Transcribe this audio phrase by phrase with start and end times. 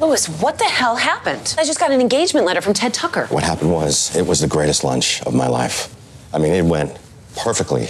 [0.00, 1.54] Louis, what the hell happened?
[1.58, 3.26] I just got an engagement letter from Ted Tucker.
[3.26, 5.94] What happened was, it was the greatest lunch of my life.
[6.32, 6.98] I mean, it went
[7.36, 7.88] perfectly.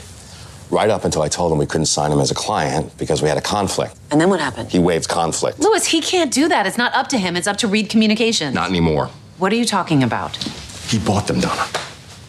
[0.72, 3.28] Right up until I told him we couldn't sign him as a client because we
[3.28, 3.96] had a conflict.
[4.10, 4.70] And then what happened?
[4.70, 5.60] He waived conflict.
[5.60, 6.66] Louis, he can't do that.
[6.66, 7.36] It's not up to him.
[7.36, 8.54] It's up to Reed Communications.
[8.54, 9.10] Not anymore.
[9.38, 10.36] What are you talking about?
[10.88, 11.64] He bought them, Donna.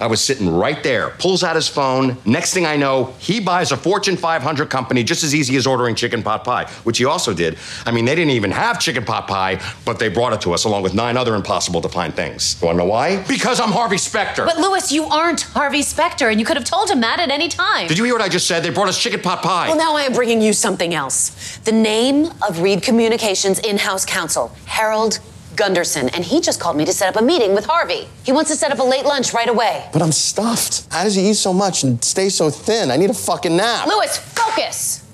[0.01, 2.17] I was sitting right there, pulls out his phone.
[2.25, 5.93] Next thing I know, he buys a Fortune 500 company just as easy as ordering
[5.93, 7.55] chicken pot pie, which he also did.
[7.85, 10.63] I mean, they didn't even have chicken pot pie, but they brought it to us
[10.65, 12.57] along with nine other impossible to find things.
[12.59, 13.21] You wanna know why?
[13.27, 14.43] Because I'm Harvey Specter.
[14.43, 17.47] But Louis, you aren't Harvey Specter, and you could have told him that at any
[17.47, 17.87] time.
[17.87, 18.63] Did you hear what I just said?
[18.63, 19.67] They brought us chicken pot pie.
[19.67, 21.59] Well, now I am bringing you something else.
[21.63, 25.19] The name of Reed Communications in-house counsel, Harold
[25.55, 28.07] Gunderson, and he just called me to set up a meeting with Harvey.
[28.23, 29.87] He wants to set up a late lunch right away.
[29.93, 30.91] But I'm stuffed.
[30.91, 32.91] How does he eat so much and stay so thin?
[32.91, 33.87] I need a fucking nap.
[33.87, 35.05] Louis, focus!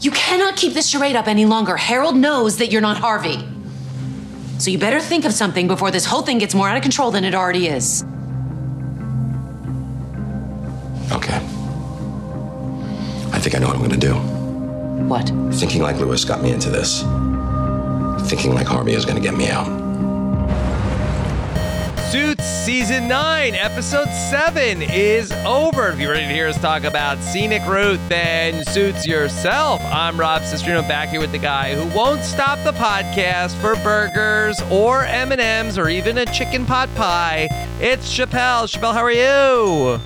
[0.00, 1.76] You cannot keep this charade up any longer.
[1.76, 3.46] Harold knows that you're not Harvey.
[4.58, 7.10] So you better think of something before this whole thing gets more out of control
[7.10, 8.04] than it already is.
[11.12, 11.36] Okay.
[13.32, 14.14] I think I know what I'm gonna do.
[15.08, 15.28] What?
[15.54, 17.02] Thinking like Louis got me into this.
[18.32, 19.66] Thinking like Harvey is gonna get me out.
[22.10, 25.90] Suits Season 9, Episode 7 is over.
[25.90, 29.82] If you're ready to hear us talk about Scenic Route, then Suits yourself.
[29.84, 34.62] I'm Rob Cesternino back here with the guy who won't stop the podcast for burgers
[34.70, 37.48] or M&Ms or even a chicken pot pie.
[37.82, 38.66] It's Chappell.
[38.66, 40.00] Chappell, how are you?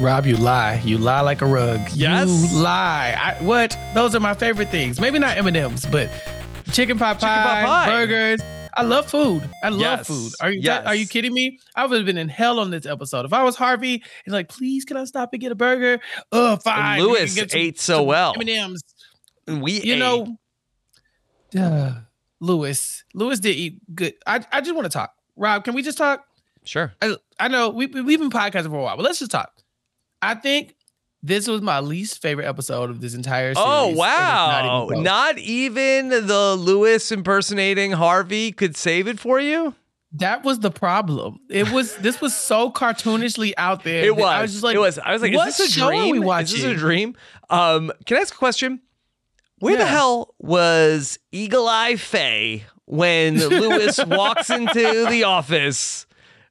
[0.00, 0.82] Rob, you lie.
[0.84, 1.80] You lie like a rug.
[1.92, 2.28] Yes.
[2.28, 3.14] You lie.
[3.16, 3.78] I, what?
[3.94, 5.00] Those are my favorite things.
[5.00, 6.10] Maybe not M&M's, but
[6.72, 7.86] chicken pot pie, pot pie.
[7.90, 8.40] burgers.
[8.78, 9.48] I love food.
[9.64, 10.06] I love Yes.
[10.06, 10.32] food.
[10.40, 10.84] Are you Yes.
[10.84, 11.58] are you kidding me?
[11.74, 13.24] I would have been in hell on this episode.
[13.24, 15.98] If I was Harvey, he's like, please, can I stop and get a burger?
[16.30, 16.98] Oh, fine.
[17.00, 18.34] And Louis some- ate so well.
[18.36, 18.82] M&M's.
[19.46, 19.98] We You ate.
[19.98, 20.36] know,
[21.58, 22.00] uh,
[22.40, 23.04] Louis.
[23.14, 24.14] Louis did eat good.
[24.26, 25.14] I, I just want to talk.
[25.36, 26.26] Rob, can we just talk?
[26.64, 26.92] Sure.
[27.00, 29.52] I, I know we- we've been podcasting for a while, but let's just talk.
[30.20, 30.74] I think
[31.26, 33.66] this was my least favorite episode of this entire series.
[33.68, 35.02] Oh it's not even wow!
[35.02, 39.74] Not even the Louis impersonating Harvey could save it for you.
[40.12, 41.40] that was the problem.
[41.50, 44.04] It was this was so cartoonishly out there.
[44.04, 44.24] It was.
[44.24, 44.98] I was just like, it was.
[44.98, 46.20] I was like, what is this a dream?
[46.20, 47.16] we Is this a dream?
[47.50, 48.80] Um, can I ask a question?
[49.58, 56.06] Where the hell was Eagle Eye Faye when Louis walks into the office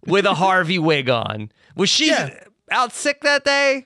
[0.05, 1.51] with a Harvey wig on?
[1.75, 2.43] Was she Yeah.
[2.71, 3.85] out sick that day?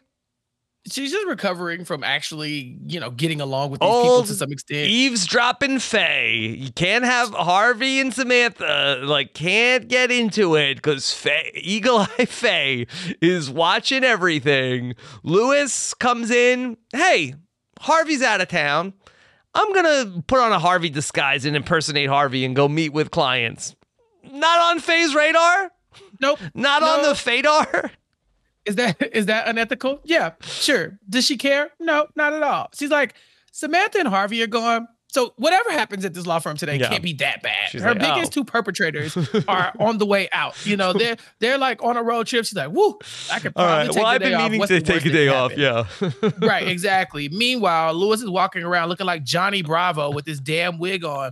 [0.89, 4.87] She's just recovering from actually, you know, getting along with these people to some extent.
[4.89, 6.55] eavesdropping Faye.
[6.57, 9.01] You can't have Harvey and Samantha.
[9.03, 12.87] Like, can't get into it because Eagle Eye Faye
[13.21, 14.95] is watching everything.
[15.23, 16.77] Louis comes in.
[16.93, 17.35] Hey,
[17.79, 18.93] Harvey's out of town.
[19.53, 23.75] I'm gonna put on a Harvey disguise and impersonate Harvey and go meet with clients.
[24.31, 25.71] Not on Faye's radar.
[26.21, 26.39] Nope.
[26.53, 27.91] Not on the Fadar.
[28.69, 29.99] Is that is that unethical?
[30.03, 30.99] Yeah, sure.
[31.09, 31.71] Does she care?
[31.79, 32.69] No, not at all.
[32.73, 33.15] She's like,
[33.51, 34.87] Samantha and Harvey are going.
[35.11, 36.89] So whatever happens at this law firm today Yeah.
[36.89, 37.69] can't be that bad.
[37.71, 38.41] She's Her like, biggest oh.
[38.41, 39.17] two perpetrators
[39.47, 40.53] are on the way out.
[40.67, 42.45] You know, they're they're like on a road trip.
[42.45, 42.99] She's like, woo,
[43.31, 43.87] I could probably right.
[43.87, 44.43] take Well, I've been off.
[44.43, 45.57] meaning What's to take a day off.
[45.57, 45.85] Yeah.
[46.41, 47.27] right, exactly.
[47.29, 51.31] Meanwhile, Louis is walking around looking like Johnny Bravo with his damn wig on.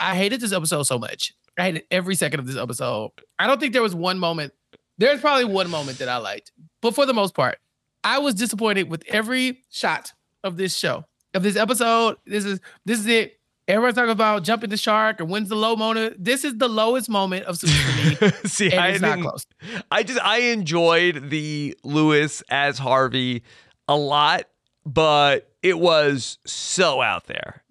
[0.00, 1.34] I hated this episode so much.
[1.58, 3.10] I hated every second of this episode.
[3.38, 4.54] I don't think there was one moment.
[4.98, 7.58] There's probably one moment that I liked, but for the most part,
[8.02, 10.12] I was disappointed with every shot
[10.42, 12.16] of this show, of this episode.
[12.26, 13.40] This is this is it.
[13.66, 16.22] Everyone's talking about jumping the shark and when's the low moment.
[16.22, 17.72] This is the lowest moment of Suits
[18.18, 18.30] for me.
[18.44, 19.46] See, I it's didn't- close.
[19.90, 23.42] I just I enjoyed the Louis as Harvey
[23.88, 24.44] a lot,
[24.84, 27.62] but it was so out there.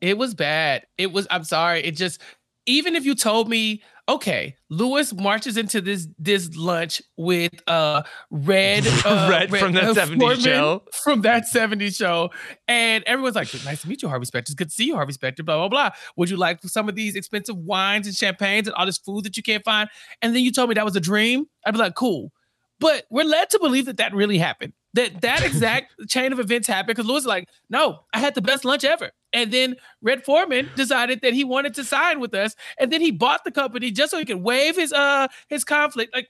[0.00, 0.86] It was bad.
[0.98, 1.26] It was.
[1.30, 1.82] I'm sorry.
[1.84, 2.20] It just.
[2.66, 8.86] Even if you told me, okay, Louis marches into this this lunch with uh red
[9.04, 10.82] uh, Red from that 70s Foreman show.
[11.02, 12.30] from that 70s show,
[12.68, 14.50] and everyone's like, "Nice to meet you, Harvey Specter.
[14.50, 15.90] It's good to see you, Harvey Specter." Blah blah blah.
[16.16, 19.36] Would you like some of these expensive wines and champagnes and all this food that
[19.36, 19.88] you can't find?
[20.22, 21.46] And then you told me that was a dream.
[21.66, 22.32] I'd be like, cool.
[22.80, 24.72] But we're led to believe that that really happened.
[24.94, 28.42] That that exact chain of events happened because Louis is like, no, I had the
[28.42, 29.10] best lunch ever.
[29.34, 33.10] And then Red Foreman decided that he wanted to sign with us, and then he
[33.10, 36.14] bought the company just so he could waive his uh his conflict.
[36.14, 36.28] Like,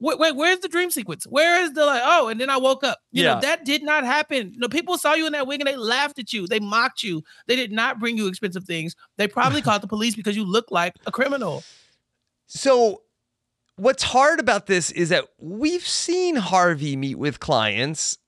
[0.00, 1.24] wait, wait, where's the dream sequence?
[1.26, 2.02] Where is the like?
[2.04, 2.98] Oh, and then I woke up.
[3.10, 3.34] You Yeah.
[3.34, 4.52] know that did not happen.
[4.56, 6.46] No, people saw you in that wig and they laughed at you.
[6.46, 7.22] They mocked you.
[7.46, 8.94] They did not bring you expensive things.
[9.18, 11.64] They probably called the police because you look like a criminal.
[12.46, 13.02] So,
[13.76, 18.18] what's hard about this is that we've seen Harvey meet with clients,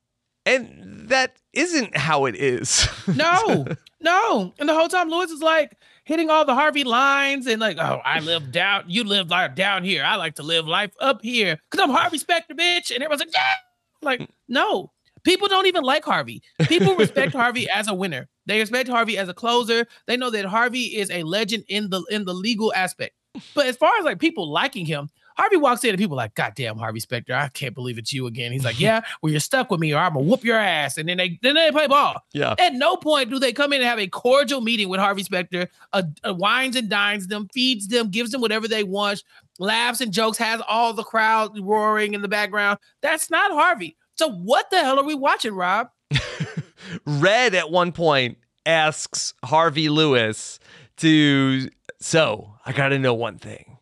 [0.46, 2.89] and that isn't how it is.
[3.15, 3.67] No,
[4.01, 4.55] no.
[4.59, 8.01] And the whole time Louis is like hitting all the Harvey lines and like, oh,
[8.05, 10.03] I live down, you live life down here.
[10.05, 12.91] I like to live life up here because I'm Harvey Specter, bitch.
[12.91, 13.55] And everyone's like, yeah.
[14.03, 14.91] Like, no.
[15.23, 16.43] People don't even like Harvey.
[16.69, 18.29] People respect Harvey as a winner.
[18.47, 19.87] They respect Harvey as a closer.
[20.06, 23.15] They know that Harvey is a legend in the in the legal aspect.
[23.55, 26.34] But as far as like people liking him, Harvey walks in and people are like,
[26.34, 28.52] God damn, Harvey Specter, I can't believe it's you again.
[28.52, 30.96] He's like, Yeah, well, you're stuck with me, or I'm gonna whoop your ass.
[30.98, 32.22] And then they then they play ball.
[32.32, 32.54] yeah.
[32.58, 35.69] At no point do they come in and have a cordial meeting with Harvey Specter,
[35.92, 39.22] uh, uh, wines and dines them, feeds them, gives them whatever they want,
[39.58, 42.78] laughs and jokes, has all the crowd roaring in the background.
[43.00, 43.96] That's not Harvey.
[44.16, 45.88] So what the hell are we watching, Rob?
[47.06, 50.58] Red at one point asks Harvey Louis
[50.98, 51.69] to,
[52.00, 53.74] so I got to know one thing.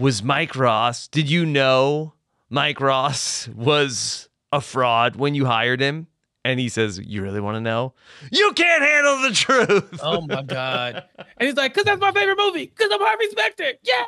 [0.00, 2.14] Was Mike Ross, did you know
[2.48, 6.06] Mike Ross was a fraud when you hired him?
[6.42, 7.92] And he says, You really want to know?
[8.32, 10.00] You can't handle the truth.
[10.02, 11.04] Oh my God.
[11.18, 13.72] and he's like, because that's my favorite movie, because I'm Harvey Specter.
[13.82, 14.04] Yeah.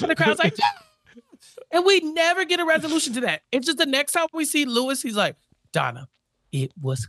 [0.00, 0.64] And the crowd's like, yeah.
[1.70, 3.42] And we never get a resolution to that.
[3.52, 5.36] It's just the next time we see Louis, he's like,
[5.72, 6.08] Donna,
[6.52, 7.06] it was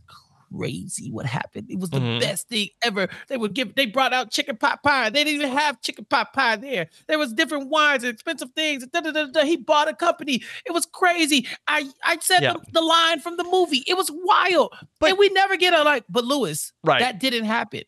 [0.58, 1.70] crazy what happened.
[1.70, 2.20] It was the Mhm.
[2.20, 3.08] best thing ever.
[3.28, 5.10] They would give, they brought out chicken pot pie.
[5.10, 6.88] They didn't even have chicken pot pie there.
[7.08, 8.86] There was different wines and expensive things.
[8.88, 9.44] Da, da, da, da.
[9.44, 10.42] He bought a company.
[10.66, 11.48] It was crazy.
[11.68, 12.54] I, I said Yeah.
[12.54, 13.84] the, the line from the movie.
[13.88, 14.74] It was wild.
[15.00, 17.00] But- and we never get a like, but Louis, Right.
[17.00, 17.84] that didn't happen.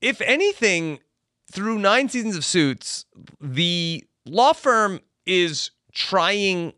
[0.00, 0.98] if anything,
[1.50, 3.06] through nine seasons of Suits,
[3.40, 6.72] the law firm is trying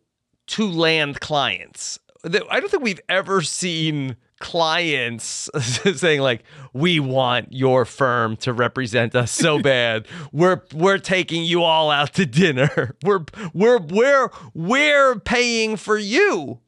[0.46, 1.98] to land clients.
[2.24, 5.48] I don't think we've ever seen clients
[5.94, 6.42] saying like
[6.72, 12.12] we want your firm to represent us so bad we're we're taking you all out
[12.14, 13.24] to dinner we're
[13.54, 16.60] we're we're we're paying for you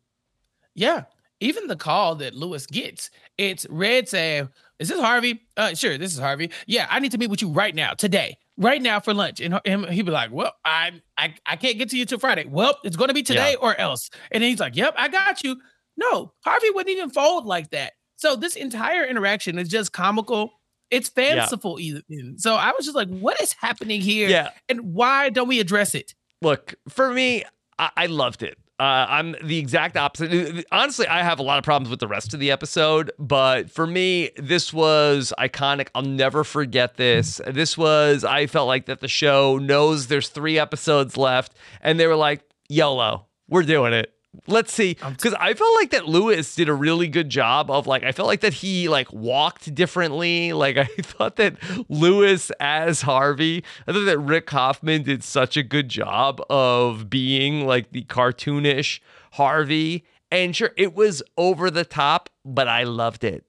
[0.74, 1.04] Yeah.
[1.40, 4.48] Even the call that Louis gets, it's Red saying,
[4.80, 5.40] Is this Harvey?
[5.56, 6.50] Uh, sure, this is Harvey.
[6.66, 9.38] Yeah, I need to meet with you right now, today, right now for lunch.
[9.40, 12.44] And him, he'd be like, Well, I, I I can't get to you till Friday.
[12.44, 14.10] Well, it's gonna be today or else.
[14.32, 15.60] And then he's like, Yep, I got you.
[15.98, 17.92] No, Harvey wouldn't even fold like that.
[18.16, 20.52] So this entire interaction is just comical.
[20.90, 22.38] It's fanciful even.
[22.38, 24.28] So I was just like, what is happening here?
[24.28, 24.50] Yeah.
[24.70, 26.14] And why don't we address it?
[26.40, 27.44] Look, for me,
[27.78, 28.56] I, I loved it.
[28.80, 30.64] Uh, I'm the exact opposite.
[30.70, 33.88] Honestly, I have a lot of problems with the rest of the episode, but for
[33.88, 35.88] me, this was iconic.
[35.96, 37.40] I'll never forget this.
[37.44, 42.06] This was, I felt like that the show knows there's three episodes left, and they
[42.06, 44.14] were like, YOLO, we're doing it.
[44.46, 48.02] Let's see, because I felt like that Louis did a really good job of like
[48.04, 50.52] I felt like that he like walked differently.
[50.58, 51.56] Like I thought that
[51.88, 57.66] Louis as Harvey, I thought that Rick Hoffman did such a good job of being
[57.66, 59.00] like the cartoonish
[59.32, 60.04] Harvey.
[60.30, 63.44] And sure, it was over the top, but I loved it.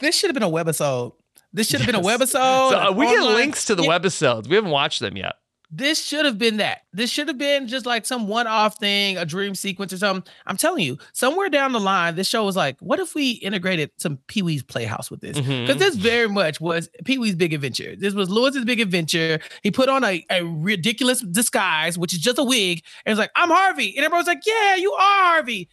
[0.00, 1.12] This should have been a webisode.
[1.52, 2.20] This should have been a Yes.
[2.20, 2.70] webisode.
[2.70, 4.02] So uh, we get links to the skit.
[4.02, 4.46] webisodes.
[4.48, 5.34] We haven't watched them yet.
[5.70, 6.82] This should have been that.
[6.92, 10.30] This should have been just like some one-off thing, a dream sequence or something.
[10.46, 13.90] I'm telling you, somewhere down the line, this show was like, what if we integrated
[13.96, 15.36] some Pee Wee's Playhouse with this?
[15.36, 15.78] Because Mhm.
[15.78, 17.96] this very much was Pee Wee's Big Adventure.
[17.96, 19.40] This was Louis's Big Adventure.
[19.64, 23.32] He put on a, a ridiculous disguise, which is just a wig, and it's like,
[23.34, 23.96] I'm Harvey.
[23.96, 25.68] And everyone's like, yeah, you are Harvey.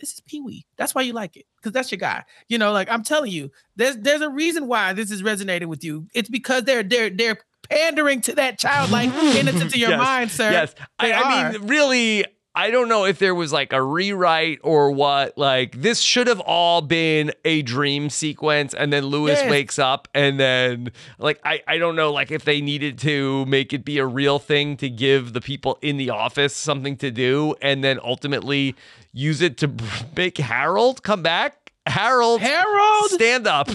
[0.00, 0.66] This is Pee Wee.
[0.76, 1.46] That's why you like it.
[1.56, 2.24] Because that's your guy.
[2.48, 5.84] You know, like I'm telling you, there's there's a reason why this is resonating with
[5.84, 6.08] you.
[6.12, 10.50] It's because they're they're they're pandering to that childlike innocence of your Yes, mind, sir.
[10.50, 10.74] Yes.
[10.98, 12.24] I, I mean, really,
[12.56, 15.36] I don't know if there was like a rewrite or what.
[15.36, 18.74] Like, this should have all been a dream sequence.
[18.74, 19.50] And then Louis Yes.
[19.50, 20.06] wakes up.
[20.14, 23.98] And then, like, I, I don't know, like, if they needed to make it be
[23.98, 27.98] a real thing to give the people in the office something to do and then
[28.04, 28.76] ultimately
[29.12, 29.70] use it to
[30.16, 31.72] make Harold come back.
[31.86, 33.68] Harold, Harold, stand up.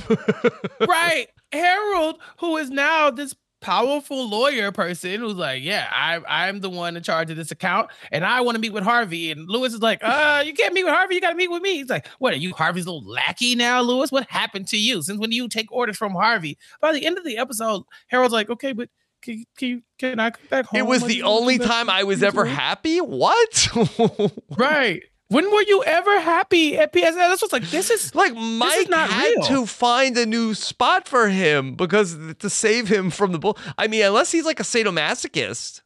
[0.88, 1.28] right?
[1.52, 6.96] Harold, who is now this powerful lawyer person who's like, yeah, I, I'm the one
[6.98, 9.32] in charge of this account, and I want to meet with Harvey.
[9.32, 11.16] And Louis is like, uh, you can't meet with Harvey.
[11.16, 11.76] You got to meet with me.
[11.76, 14.12] He's like, what are you, Harvey's little lackey now, Louis?
[14.12, 16.58] What happened to you since when you take orders from Harvey?
[16.82, 18.90] By the end of the episode, Harold's like, okay, but
[19.22, 20.80] can, can, can I come back home?
[20.80, 23.00] it was the only time I was ever happy.
[23.00, 23.68] What?
[24.58, 25.04] Right.
[25.30, 27.14] When were you ever happy at PSN?
[27.16, 29.44] That's what's like, this is Like Mike not had real.
[29.46, 33.56] to find a new spot for him because to save him from the bull.
[33.78, 35.82] I mean, unless he's like a sadomasochist.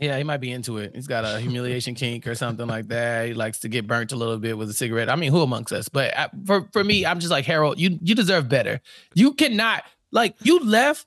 [0.00, 0.92] Yeah, he might be into it.
[0.94, 3.26] He's got a humiliation kink or something like that.
[3.26, 5.10] He likes to get burnt a little bit with a cigarette.
[5.10, 5.90] I mean, who amongst us?
[5.90, 7.78] But I, for for me, I'm just like Harold.
[7.78, 8.80] You you deserve better.
[9.14, 11.06] You cannot like you left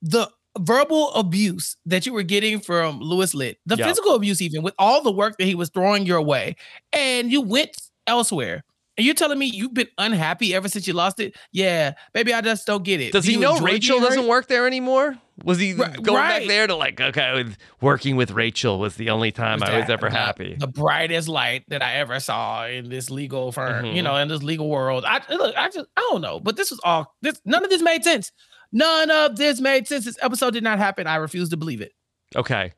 [0.00, 3.86] the verbal abuse that you were getting from Louis Litt, the Yeah.
[3.86, 6.56] physical abuse, even with all the work that he was throwing your way,
[6.92, 7.76] and you went
[8.06, 8.64] elsewhere.
[8.98, 11.34] And you're telling me you've been unhappy ever since you lost it?
[11.52, 13.12] Yeah, maybe I just don't get it.
[13.12, 15.16] Does Do he you know Rachel doesn't work there anymore?
[15.42, 19.08] Was he Right- going back there to like, okay, with- working with Rachel was the
[19.08, 20.54] only time I was that ever the- happy?
[20.58, 24.04] The brightest light that I ever saw in this legal firm, you Mhm.
[24.04, 25.04] know, in this legal world.
[25.06, 27.80] I look, I just I don't know, but this was all this none of this
[27.80, 28.32] made sense.
[28.72, 30.04] None of this made sense.
[30.04, 31.06] This episode did not happen.
[31.06, 31.92] I refuse to believe it.
[32.36, 32.72] Okay.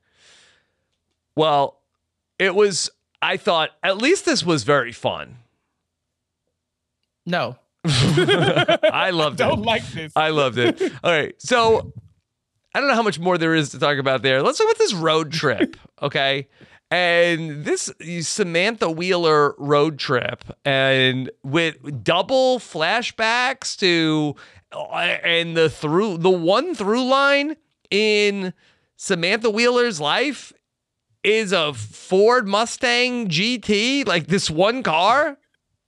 [1.36, 1.80] Well,
[2.38, 5.36] it was, I thought, at least this was very fun.
[7.26, 7.56] No.
[7.84, 9.44] I loved it.
[9.44, 10.12] don't like this.
[10.16, 10.80] I loved it.
[11.02, 11.34] All right.
[11.40, 11.92] So
[12.74, 14.42] I don't know how much more there is to talk about there.
[14.42, 15.76] Let's talk about this road trip.
[16.02, 16.48] Okay.
[16.90, 24.34] And this Samantha Wheeler road trip, and with double flashbacks to,
[24.72, 27.56] and the through the one through line
[27.90, 28.54] in
[28.96, 30.52] Samantha Wheeler's life
[31.22, 35.38] is a Ford Mustang GT, like this one car.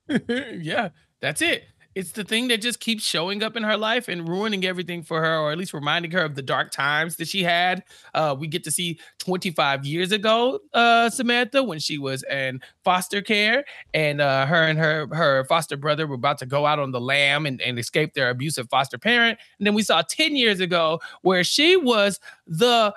[0.27, 0.89] yeah,
[1.21, 1.63] that's it.
[1.95, 5.21] It's the thing that just keeps showing up in her life and ruining everything for
[5.21, 7.83] her, or at least reminding her of the dark times that she had.
[8.13, 13.21] Uh, we get to see 25 years ago, uh, Samantha, when she was in foster
[13.21, 16.91] care, and uh, her and her her foster brother were about to go out on
[16.91, 19.39] the lam and, and escape their abusive foster parent.
[19.57, 22.93] And then we saw 10 years ago where she was the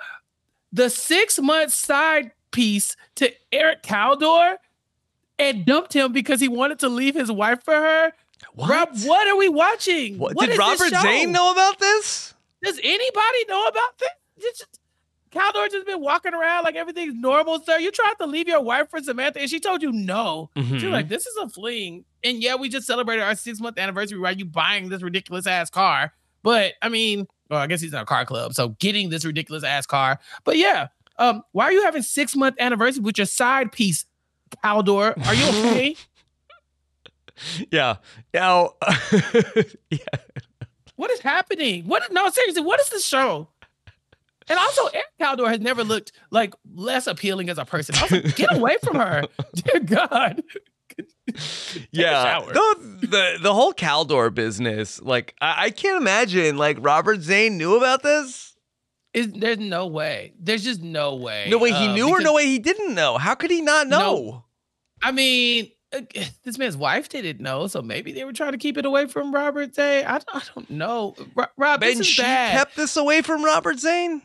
[0.73, 4.57] the six month side piece to Eric Caldor
[5.37, 8.11] and dumped him because he wanted to leave his wife for her.
[8.53, 8.69] What?
[8.69, 10.17] Rob, what are we watching?
[10.17, 10.89] What- What did Robert?
[11.01, 12.33] Zane know about this?
[12.63, 14.63] Does anybody know about this?
[15.31, 17.77] Caldor just been walking around like everything's normal, sir.
[17.77, 20.49] You tried to leave your wife for Samantha, and she told you no.
[20.55, 20.79] Mhm.
[20.79, 24.17] She's like, "This is a fling." And yeah, we just celebrated our six month anniversary.
[24.17, 26.13] Why you buying this ridiculous ass car?
[26.41, 29.63] But I mean, well, I guess he's in a car club, so getting this ridiculous
[29.63, 30.19] ass car.
[30.45, 30.87] But yeah,
[31.19, 34.05] um, why are you having six month anniversary with your side piece,
[34.65, 35.13] Caldor?
[35.27, 35.95] Are you okay?
[37.71, 37.97] Yeah.
[38.33, 38.73] Now,
[39.89, 39.99] yeah.
[40.95, 41.85] What is happening?
[41.85, 42.11] What?
[42.11, 43.47] No, seriously, what is this show?
[44.49, 47.95] And also, Eric Caldor has never looked like less appealing as a person.
[48.01, 50.43] Also, get away from her, dear God.
[51.91, 52.41] yeah.
[52.53, 57.77] No, the the whole Caldor business, like I, I can't imagine like Robert Zane knew
[57.77, 58.55] about this.
[59.13, 60.33] Is there's no way.
[60.39, 61.47] There's just no way.
[61.49, 63.17] No way he Uh, knew or no way he didn't know.
[63.17, 63.99] How could he not know?
[63.99, 64.45] No.
[65.01, 66.01] I mean, Uh,
[66.43, 69.33] this man's wife didn't know, so maybe they were trying to keep it away from
[69.33, 70.05] Robert Zane.
[70.05, 71.15] I, I don't know.
[71.35, 72.51] Ro- Rob, And she bad.
[72.57, 74.21] kept this away from Robert Zane.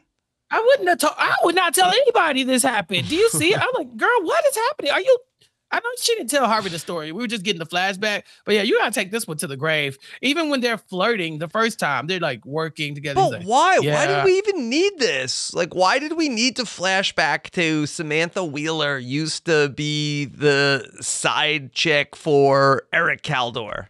[0.50, 1.14] I wouldn't have told.
[1.16, 3.08] I would not tell anybody this happened.
[3.08, 3.54] Do you see?
[3.54, 4.90] I'm like, girl, what is happening?
[4.92, 5.18] Are you?
[5.74, 7.10] I know she didn't tell Harvey the story.
[7.10, 8.22] We were just getting the flashback.
[8.44, 9.98] But yeah, you gotta take this one to the grave.
[10.22, 13.20] Even when they're flirting the first time, they're like working together.
[13.20, 13.78] But like, why?
[13.80, 15.52] Why did we even need this?
[15.52, 21.72] Like, why did we need to flashback to Samantha Wheeler used to be the side
[21.72, 23.88] chick for Eric Caldor?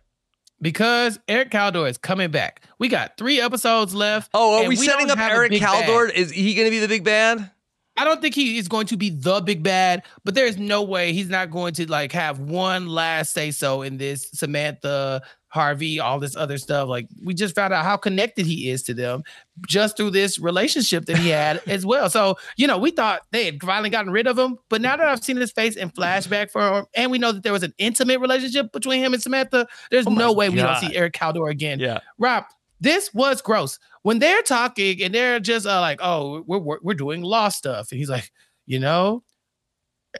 [0.65, 2.63] because Eric Caldor is coming back.
[2.79, 4.31] We got three episodes left.
[4.33, 5.61] Oh, are and we, setting up Eric bad.
[5.61, 6.11] Caldor?
[6.11, 7.51] Is he going to be the big bad?
[7.97, 11.13] I don't think he is going to be the big bad, but there's no way
[11.13, 16.19] he's not going to like have one last say so in this Samantha, Harvey, all
[16.19, 16.89] this other stuff.
[16.89, 19.23] Like we just found out how connected he is to them
[19.69, 22.11] just through this relationship that he had as well.
[22.11, 25.07] So, you know, we thought they had finally gotten rid of him, but now that
[25.07, 27.75] I've seen his face in flashback for him, and we know that there was an
[27.79, 31.49] intimate relationship between him and Samantha, there's Oh no way we don't see Eric Caldor
[31.49, 31.79] again.
[31.79, 32.01] Yeah.
[32.19, 32.45] Rob,
[32.81, 33.79] this was gross.
[34.05, 37.91] When they're talking and they're just uh, like, "Oh, we're, we're we're doing law stuff,"
[37.91, 38.31] and he's like,
[38.67, 39.23] "You know,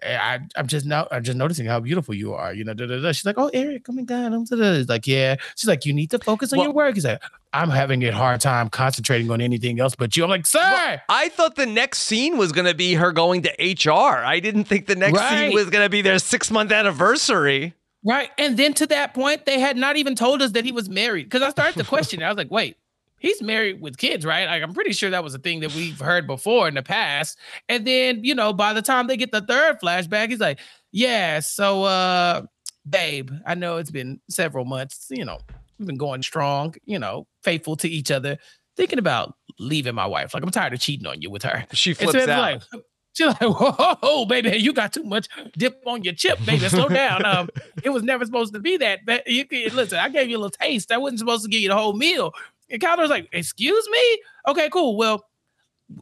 [0.01, 2.87] eh, I I'm just now I'm just noticing how beautiful you are." You know, da,
[2.87, 3.13] da, da.
[3.13, 4.47] she's like, "Oh, Eric, oh my God," I'm.
[4.47, 7.23] He's like, "Yeah." She's like, "You need to focus on Well- your work." He's like,
[7.53, 11.29] "I'm having a hard time concentrating on anything else but you." I'm like, "Sir." I
[11.29, 14.25] thought the next scene was going to be her going to HR.
[14.25, 17.75] I didn't think the next scene was going to be their six month anniversary.
[18.03, 18.31] Right.
[18.39, 21.25] And then to that point, they had not even told us that he was married.
[21.25, 22.25] Because I started to question it.
[22.25, 22.77] I was like, wait,
[23.25, 24.47] he's married with kids, right?
[24.47, 27.39] Like I'm pretty sure that was a thing that we've heard before in the past.
[27.69, 30.61] And then, you know, by the time they get the third flashback, he's like,
[30.93, 32.43] Yeah, so uh
[32.89, 35.39] babe, I know it's been several months, you know,
[35.79, 38.37] we've been going strong, you know, faithful to each other,
[38.77, 40.35] thinking about leaving my wife.
[40.35, 41.65] Like I'm tired of cheating on you with her.
[41.73, 42.63] She flips out.
[42.73, 46.69] Like, She's like, whoa, baby, you got too much dip on your chip, baby.
[46.69, 47.25] Slow down.
[47.25, 47.49] Um,
[47.85, 49.07] it was never supposed to be that.
[49.07, 50.91] But you can listen, I gave you a little taste.
[50.91, 52.33] I wasn't supposed to give you the whole meal.
[52.71, 54.23] And Caldor's like, excuse me?
[54.49, 54.97] Okay, cool.
[54.97, 55.25] Well,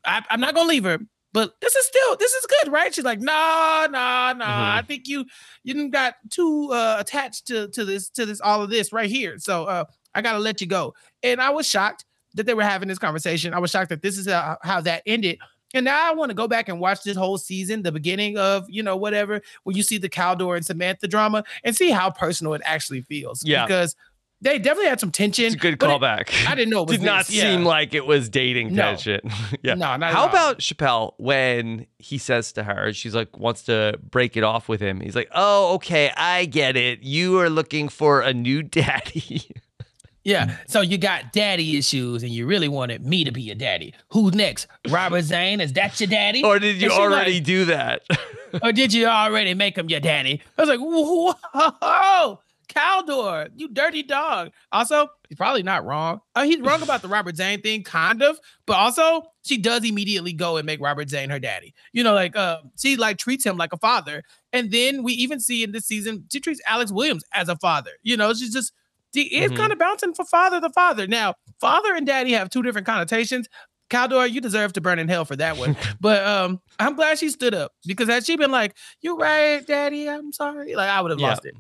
[0.04, 0.98] I, am not gonna leave her,
[1.32, 2.94] but this is still this is good, right?
[2.94, 4.44] She's like, nah, nah, nah.
[4.44, 4.78] Mm-hmm.
[4.78, 5.24] I think you
[5.64, 9.10] you didn't got too uh, attached to to this to this all of this right
[9.10, 9.38] here.
[9.38, 10.94] So uh, I gotta let you go.
[11.22, 12.04] And I was shocked
[12.34, 13.54] that they were having this conversation.
[13.54, 15.38] I was shocked that this is how, how that ended.
[15.74, 18.68] And now I want to go back and watch this whole season, the beginning of,
[18.68, 22.52] you know, whatever, when you see the Caldor and Samantha drama and see how personal
[22.54, 23.42] it actually feels.
[23.44, 23.64] Yeah.
[23.64, 23.96] Because
[24.42, 25.44] they definitely had some tension.
[25.46, 26.30] It's a good callback.
[26.48, 26.82] I didn't know.
[26.82, 27.06] It Did this.
[27.06, 27.42] not yeah.
[27.42, 28.82] seem like it was dating No.
[28.82, 29.20] tension.
[29.62, 29.74] yeah.
[29.74, 34.36] No, not How about Chappell when he says to her, she's like, wants to break
[34.36, 35.00] it off with him.
[35.00, 37.02] He's like, oh, okay, I get it.
[37.02, 39.42] You are looking for a new daddy.
[40.24, 40.56] Yeah.
[40.66, 43.94] So you got daddy issues and you really wanted me to be your daddy.
[44.10, 44.66] Who's next?
[44.88, 45.60] Robert Zane?
[45.60, 46.42] Is that your daddy?
[46.44, 48.02] or did you already like, do that?
[48.62, 50.40] or did you already make him your daddy?
[50.58, 52.40] I was like, whoa,
[52.74, 54.50] Caldor, you dirty dog.
[54.70, 56.20] Also, he's probably not wrong.
[56.34, 60.32] Uh, he's wrong about the Robert Zane thing, kind of, but also she does immediately
[60.32, 61.74] go and make Robert Zane her daddy.
[61.92, 65.40] You know, like uh, she like treats him like a father, and then we even
[65.40, 67.90] see in this season she treats Alex Williams as a father.
[68.02, 68.72] You know, she's just
[69.14, 69.56] she is Mhm.
[69.56, 71.06] kind of bouncing for father the father.
[71.06, 73.48] Now, father and daddy have two different connotations.
[73.90, 75.76] Caldor, you deserve to burn in hell for that one.
[76.00, 80.08] but um, I'm glad she stood up because had she been like, "You're right, Daddy,
[80.08, 81.28] I'm sorry," like I would have Yeah.
[81.28, 81.54] lost it.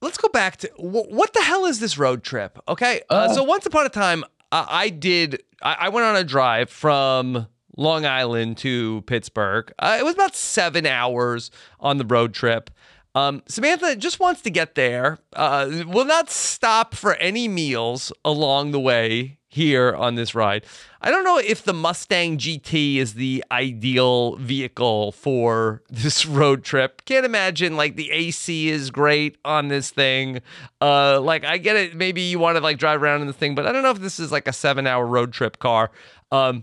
[0.00, 2.58] Let's go back to wh- what the hell is this road trip?
[2.68, 3.02] Okay.
[3.10, 3.34] Uh, Oh.
[3.34, 7.46] so once upon a time, uh, I did, I, I went on a drive from
[7.76, 9.72] Long Island to Pittsburgh.
[9.78, 12.70] Uh, it was about seven hours on the road trip.
[13.14, 15.18] Um, Samantha just wants to get there.
[15.32, 20.64] Uh, will not stop for any meals along the way here on this ride.
[21.02, 27.04] I don't know if the Mustang GT is the ideal vehicle for this road trip.
[27.04, 30.40] Can't imagine like the AC is great on this thing.
[30.80, 31.96] Uh, like I get it.
[31.96, 33.98] Maybe you want to like drive around in the thing, but I don't know if
[33.98, 35.90] this is like a seven hour road trip car.
[36.30, 36.62] Um,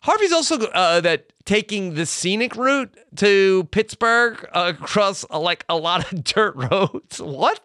[0.00, 5.76] Harvey's also uh, that taking the scenic route to Pittsburgh uh, across uh, like a
[5.76, 7.20] lot of dirt roads.
[7.20, 7.60] What?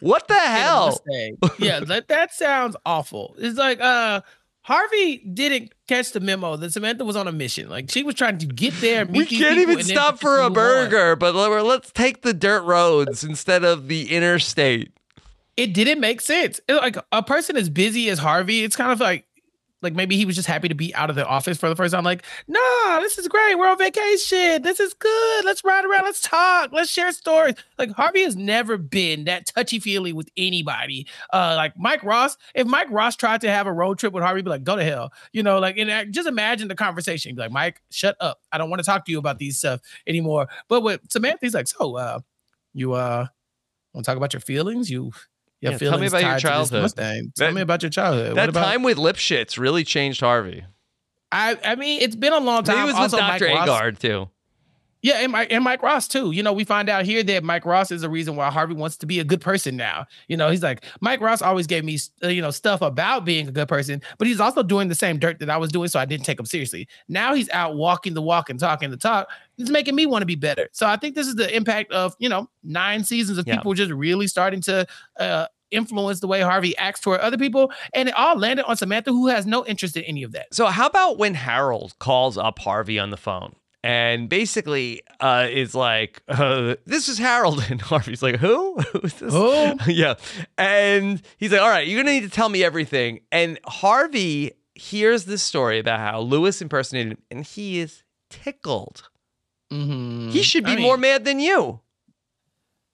[0.00, 0.98] What the hell?
[1.58, 3.34] Yeah, that, that sounds awful.
[3.38, 4.22] It's like uh
[4.62, 7.68] Harvey didn't catch the memo that Samantha was on a mission.
[7.68, 9.04] Like she was trying to get there.
[9.04, 10.52] We can't even stop for a move on.
[10.54, 14.92] burger, but let's take the dirt roads instead of the interstate.
[15.56, 16.60] It didn't make sense.
[16.68, 19.26] It- like a person as busy as Harvey, it's kind of like
[19.82, 21.94] like maybe he was just happy to be out of the office for the first
[21.94, 22.04] time.
[22.04, 23.56] Like, nah, this is great.
[23.56, 24.62] We're on vacation.
[24.62, 25.44] This is good.
[25.44, 26.04] Let's ride around.
[26.04, 26.72] Let's talk.
[26.72, 27.54] Let's share stories.
[27.78, 31.06] Like Harvey has never been that touchy feely with anybody.
[31.32, 32.36] Uh, like Mike Ross.
[32.54, 34.84] If Mike Ross tried to have a road trip with Harvey, be like, go to
[34.84, 35.12] hell.
[35.32, 37.34] You know, like and uh, just imagine the conversation.
[37.34, 38.40] Be like, Mike, shut up.
[38.52, 40.48] I don't want to talk to you about these stuff anymore.
[40.68, 42.20] But with Samantha, he's like, so uh,
[42.74, 43.26] you uh
[43.94, 44.90] want to talk about your feelings?
[44.90, 45.12] You
[45.60, 47.32] your Yeah, tell me about your tied to this childhood.
[47.36, 48.36] Tell That- me about your childhood.
[48.36, 50.64] That what about, time with Lipschitz really changed Harvey.
[51.32, 52.78] I I mean, it's been a long time.
[52.78, 53.48] He was also, with Dr.
[53.48, 54.28] Mike Ross, Agard too.
[55.02, 56.30] Yeah, and Mike and Mike Ross too.
[56.32, 58.96] You know, we find out here that Mike Ross is the reason why Harvey wants
[58.98, 60.06] to be a good person now.
[60.28, 63.48] You know, he's like Mike Ross always gave me uh, you know stuff about being
[63.48, 65.98] a good person, but he's also doing the same dirt that I was doing, so
[66.00, 66.88] I didn't take him seriously.
[67.08, 69.28] Now he's out walking the walk and talking the talk.
[69.58, 70.68] It's making me want to be better.
[70.72, 73.56] So I think this is the impact of you know nine seasons of Yeah.
[73.56, 74.86] people just really starting to.
[75.18, 79.12] uh influence the way Harvey acts toward other people and it all landed on Samantha
[79.12, 80.52] who has no interest in any of that.
[80.52, 85.74] So how about when Harold calls up Harvey on the phone and basically uh, is
[85.74, 88.78] like, uh, "This is Harold," and Harvey's like, "Who?
[88.92, 89.74] Who's this?" Who?
[89.92, 90.14] yeah,
[90.58, 95.24] and he's like, "All right, you're gonna need to tell me everything." And Harvey hears
[95.24, 99.08] this story about how Louis impersonated him, and he is tickled.
[99.72, 100.30] Mhm.
[100.32, 101.80] He should be I mean- more mad than you.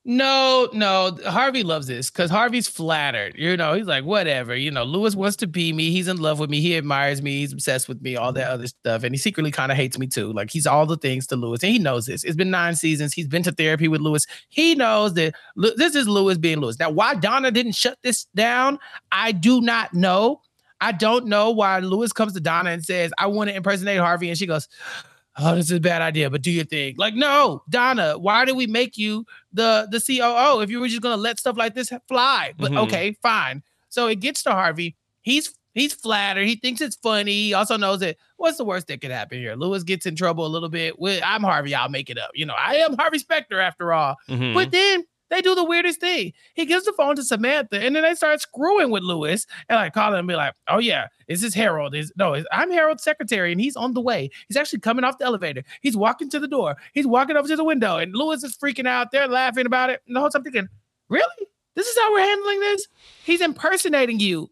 [0.09, 3.35] No, no, Harvey loves this because Harvey's flattered.
[3.37, 4.55] You know, he's like, whatever.
[4.55, 5.91] You know, Louis wants to be me.
[5.91, 6.61] He's in love with me.
[6.61, 7.39] He admires me.
[7.39, 8.15] He's obsessed with me.
[8.15, 10.33] All that other stuff, and he secretly kind of hates me too.
[10.33, 12.23] Like he's all the things to Louis, and he knows this.
[12.23, 13.15] It's been nine seasons.
[13.15, 14.25] He's been to therapy with Louis.
[14.49, 16.79] He knows that this is Louis being Louis.
[16.79, 18.79] Now, why Donna didn't shut this down,
[19.11, 20.41] I do not know.
[20.81, 24.29] I don't know why Louis comes to Donna and says, "I want to impersonate Harvey,"
[24.29, 24.69] and she goes.
[25.39, 26.95] Oh, this is a bad idea, but do your thing.
[26.97, 31.03] Like, no, Donna, why did we make you the the COO if you were just
[31.03, 32.55] gonna let stuff like this fly?
[32.59, 32.79] But Mhm.
[32.87, 33.63] okay, fine.
[33.89, 34.97] So it gets to Harvey.
[35.23, 36.47] He's he's flattered.
[36.47, 37.33] He thinks it's funny.
[37.33, 39.55] He also knows that what's the worst that could happen here?
[39.57, 40.99] Louis gets in trouble a little bit.
[40.99, 42.31] With I'm Harvey, I'll make it up.
[42.35, 44.17] You know, I am Harvey Specter after all.
[44.31, 44.55] Mhm.
[44.55, 46.33] But then they do the weirdest thing.
[46.55, 49.93] He gives the phone to Samantha, and then they start screwing with Louis and like
[49.93, 51.95] calling and be like, "Oh yeah, is this Harold?
[51.95, 54.31] Is no, I'm Harold's secretary, and he's on the way.
[54.49, 55.63] He's actually coming off the elevator.
[55.81, 56.77] He's walking to the door.
[56.93, 59.11] He's walking over to the window, and Louis is freaking out.
[59.11, 60.69] They're laughing about it, and the whole time thinking,
[61.09, 61.47] really?
[61.75, 62.87] This is how we're handling this?
[63.25, 64.51] He's impersonating you."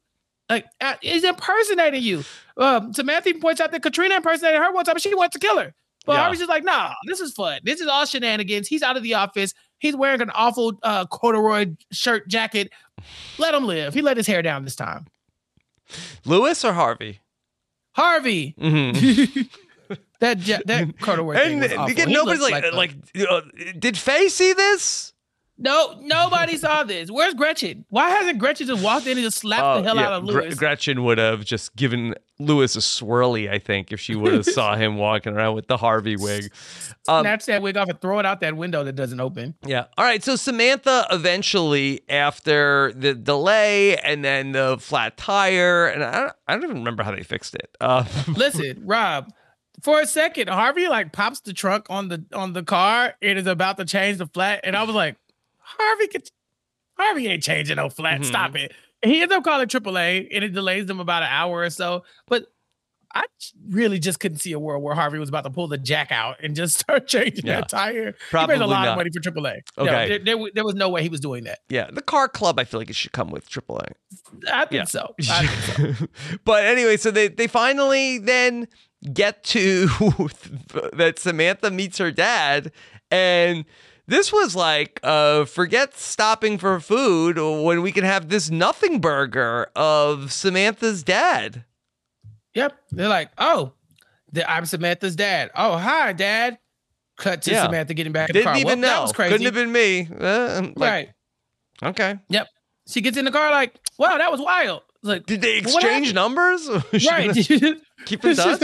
[0.50, 2.22] Like uh, he's impersonating you.
[2.58, 4.94] Um, Samantha even points out that Katrina impersonated her one time.
[4.96, 5.72] and She wants to kill her.
[6.04, 6.18] But Yeah.
[6.20, 7.60] Harvey's just like, nah, this is fun.
[7.64, 8.68] This is all shenanigans.
[8.68, 9.54] He's out of the office.
[9.84, 12.72] He's wearing an awful uh, corduroy shirt jacket.
[13.36, 13.92] Let him live.
[13.92, 15.04] He let his hair down this time.
[16.24, 17.20] Louis or Harvey?
[17.92, 18.92] Harvey, hmm
[20.20, 22.94] that ja- that corduroy thing was again, nobody's looks like, a- like,
[23.28, 23.42] uh,
[23.78, 25.12] did Faye see this?
[25.58, 27.10] no, nobody saw this.
[27.10, 27.84] Where's Gretchen?
[27.90, 30.54] Why hasn't Gretchen just walked in and just slapped the hell out of Oh, Louis?
[30.54, 34.74] Gretchen would have just given Louis a swirly, I think, if she would have saw
[34.74, 36.52] him walking around with the Harvey wig.
[37.06, 39.54] Um, Snatch that wig off and throw it out that window that doesn't open.
[39.64, 39.84] Yeah.
[39.96, 40.22] All right.
[40.22, 46.54] So Samantha eventually, after the delay and then the flat tire, and I don't, I
[46.54, 47.76] don't even remember how they fixed it.
[47.80, 48.04] Uh,
[48.36, 49.32] Listen, Rob,
[49.82, 53.46] for a second, Harvey like pops the trunk on the on the car It is
[53.46, 55.16] about to change the flat, and I was like,
[55.58, 56.28] Harvey could,
[56.98, 58.20] Harvey ain't changing no flat.
[58.20, 58.24] Mhm.
[58.24, 58.72] Stop it.
[59.04, 62.04] He ends up calling AAA, and it delays them about an hour or so.
[62.26, 62.46] But
[63.16, 63.22] I
[63.68, 66.42] really just couldn't see a world where Harvey was about to pull the jack out
[66.42, 67.60] and just start changing Yeah.
[67.60, 68.06] that tire.
[68.06, 68.88] he Probably paid a lot not.
[68.88, 69.60] of money for AAA.
[69.78, 71.60] No, there, there, there was no way he was doing that.
[71.68, 71.88] yeah.
[71.92, 73.92] The car club, I feel like it should come with AAA.
[74.52, 74.84] I think Yeah.
[74.84, 75.14] so.
[75.30, 76.06] I think so.
[76.44, 78.66] but anyway, so they, they finally then
[79.12, 79.86] get to
[80.94, 82.72] that Samantha meets her dad.
[83.12, 83.64] And
[84.06, 89.68] this was like, uh, forget stopping for food when we can have this nothing burger
[89.74, 91.64] of Samantha's dad.
[92.54, 92.72] Yep.
[92.92, 93.72] They're like, oh,
[94.46, 95.50] I'm Samantha's dad.
[95.56, 96.58] Oh, hi, dad.
[97.16, 97.64] Cut to Yeah.
[97.64, 98.56] Samantha getting back in the Didn't car.
[98.56, 98.88] even well, know.
[98.88, 99.30] That was crazy.
[99.32, 100.08] Couldn't have been me.
[100.18, 101.08] Uh, like, right.
[101.82, 102.18] Okay.
[102.28, 102.48] Yep.
[102.88, 104.82] She gets in the car like, wow, that was wild.
[105.02, 106.68] Like, Did they exchange numbers?
[107.08, 107.32] Right.
[108.06, 108.60] Keep in touch.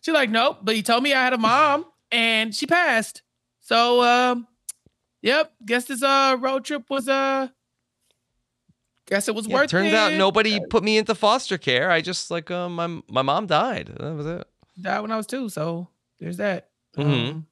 [0.00, 0.58] She's like, nope.
[0.62, 3.22] But he told me I had a mom and she passed.
[3.60, 4.46] So, um,
[5.22, 5.52] yep.
[5.64, 7.48] Guess this uh road trip was uh,
[9.06, 9.90] guess it was Yeah, worth turns it.
[9.96, 11.90] Turns out nobody put me into foster care.
[11.90, 13.92] I just like uh, my my mom died.
[13.98, 14.46] That was it.
[14.80, 15.48] died when I was two.
[15.48, 15.88] So
[16.20, 16.68] there's that.
[16.96, 17.30] Mhm.
[17.30, 17.46] Um,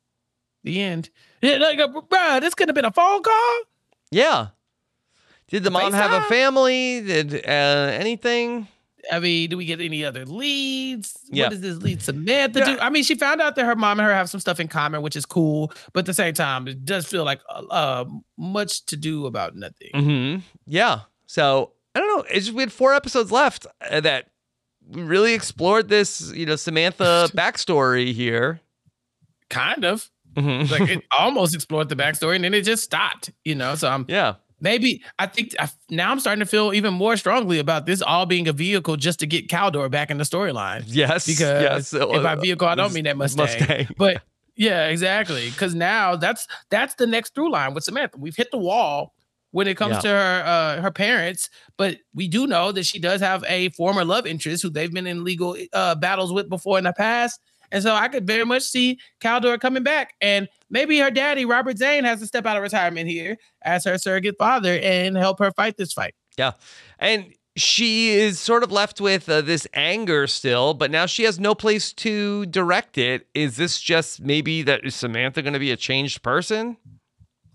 [0.62, 1.09] the end.
[1.40, 3.61] Yeah, like, bruh, this could have been a phone call.
[4.11, 4.48] Yeah.
[5.48, 7.00] Did the mom have a family?
[7.00, 8.68] Did uh, anything?
[9.10, 11.18] I mean, do we get any other leads?
[11.30, 11.44] Yeah.
[11.44, 12.78] What does this lead Samantha do?
[12.78, 15.02] I mean, she found out that her mom and her have some stuff in common,
[15.02, 15.72] which is cool.
[15.92, 18.04] But at the same time, it does feel like uh, uh,
[18.38, 19.90] much to do about nothing.
[19.94, 20.40] Mm-hmm.
[20.66, 21.00] Yeah.
[21.26, 22.24] So I don't know.
[22.30, 24.26] It's just, we had four episodes left uh, that
[24.92, 28.60] really explored this, you know, Samantha backstory here.
[29.48, 30.70] Kind of Mhm.
[30.70, 33.30] like it almost explored the backstory, and then it just stopped.
[33.44, 34.34] You know, so I'm yeah.
[34.60, 38.26] Maybe I think I, now I'm starting to feel even more strongly about this all
[38.26, 40.84] being a vehicle just to get Caldor back in the storyline.
[40.86, 41.26] Yes.
[41.26, 41.92] Because yes.
[41.94, 43.46] if by vehicle, I don't mean that Mustang.
[43.46, 43.88] Mustang.
[43.96, 44.22] But
[44.56, 45.50] yeah, exactly.
[45.50, 48.18] Because now that's that's the next through line with Samantha.
[48.18, 49.14] We've hit the wall
[49.52, 50.00] when it comes Yeah.
[50.00, 54.04] to her uh, her parents, but we do know that she does have a former
[54.04, 57.40] love interest who they've been in legal uh, battles with before in the past.
[57.72, 61.78] And so I could very much see Caldor coming back, and maybe her daddy Robert
[61.78, 65.52] Zane has to step out of retirement here as her surrogate father and help her
[65.52, 66.14] fight this fight.
[66.37, 66.52] Yeah.
[66.98, 71.38] And she is sort of left with uh, this anger still, but now she has
[71.38, 73.26] no place to direct it.
[73.35, 76.76] Is this just maybe that is Samantha going to be a changed person?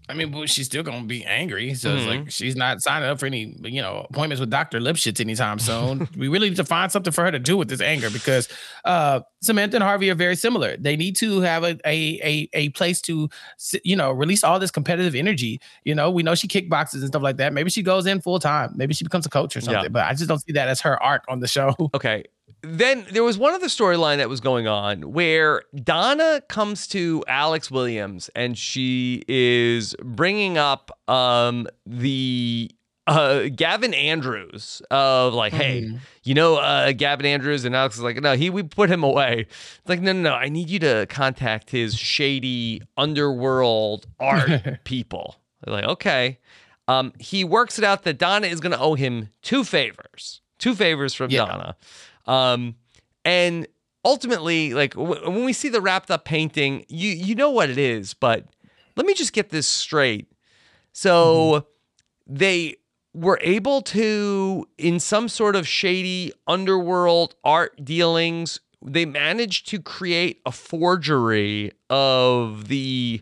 [0.07, 1.73] I mean, but she's still gonna be angry.
[1.73, 2.07] So it's Mhm.
[2.07, 4.79] like she's not signing up for any, you know, appointments with Dr.
[4.79, 6.07] Lipschitz anytime soon.
[6.17, 8.47] we really need to find something for her to do with this anger because
[8.83, 10.77] uh Samantha and Harvey are very similar.
[10.77, 13.29] They need to have a a a, a place to
[13.83, 15.59] you know release all this competitive energy.
[15.83, 17.53] You know, we know she kickboxes and stuff like that.
[17.53, 18.73] Maybe she goes in full time.
[18.75, 19.83] Maybe she becomes a coach or something.
[19.83, 19.89] Yeah.
[19.89, 21.75] But I just don't see that as her arc on the show.
[21.95, 22.25] Okay.
[22.62, 27.69] Then there was one other storyline that was going on where Donna comes to Alex
[27.69, 32.71] Williams and she is bringing up um, the
[33.08, 35.99] uh, Gavin Andrews of like, hey, Mhm.
[36.23, 39.41] you know, uh, Gavin Andrews, and Alex is like, no, he we put him away.
[39.49, 44.49] It's like, no, no, no, I need you to contact his shady underworld art
[44.86, 45.36] people.
[45.63, 46.39] They're like, okay.
[46.88, 50.73] Um, he works it out that Donna is going to owe him two favors, two
[50.75, 51.45] favors from Yeah.
[51.45, 51.75] Donna.
[52.25, 52.75] Um,
[53.23, 53.67] and
[54.03, 57.77] ultimately, like w- when we see the wrapped up painting, you you know what it
[57.77, 58.45] is, but
[58.95, 60.31] let me just get this straight.
[60.93, 61.65] So
[62.27, 62.77] they
[63.13, 70.41] were able to, in some sort of shady underworld art dealings, they managed to create
[70.45, 73.21] a forgery of the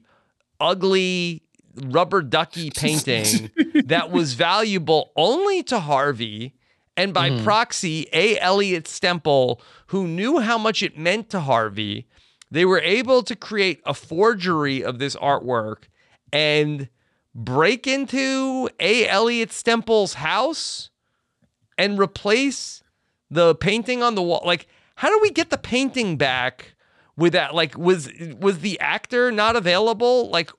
[0.60, 1.44] ugly
[1.86, 3.52] rubber ducky painting
[3.86, 6.54] that was valuable only to Harvey
[6.96, 7.44] and by mm-hmm.
[7.44, 8.40] proxy A.
[8.40, 12.08] Elliot Stemple, who knew how much it meant to Harvey.
[12.52, 15.86] They were able to create a forgery of this artwork
[16.32, 16.90] and
[17.34, 19.08] break into A.
[19.08, 20.92] Elliot Stemple's house
[21.78, 22.84] and replace
[23.30, 24.44] the painting on the wall.
[24.46, 26.76] Like, how do we get the painting back
[27.18, 27.56] with that?
[27.56, 30.30] Like, was was the actor not available?
[30.30, 30.52] Like,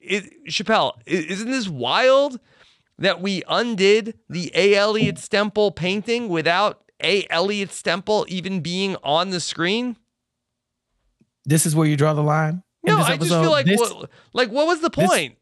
[0.00, 2.40] it, Chappell, isn't this wild
[2.98, 4.74] that we undid the A.
[4.74, 7.26] Elliot Stemple painting without A.
[7.30, 9.96] Elliot Stemple even being on the screen?
[11.44, 12.62] This is where you draw the line.
[12.82, 15.36] No, I just feel like This- what, like what was the point?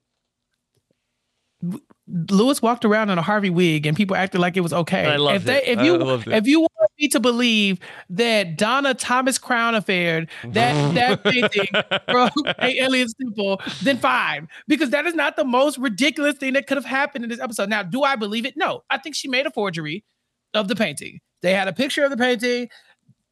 [2.06, 5.06] Louis walked around in a Harvey wig and people acted like it was okay.
[5.06, 5.78] I loved if they, it.
[5.78, 7.78] If you if you want me to believe
[8.10, 11.66] that Donna Thomas Crown affair that that painting
[12.10, 12.78] from A.
[12.78, 16.84] Elliot Stemple, then fine, because that is not the most ridiculous thing that could have
[16.84, 17.70] happened in this episode.
[17.70, 18.54] Now, do I believe it?
[18.56, 20.04] No, I think she made a forgery
[20.52, 21.20] of the painting.
[21.40, 22.68] They had a picture of the painting.